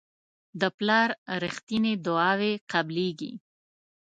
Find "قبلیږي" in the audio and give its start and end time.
2.71-3.31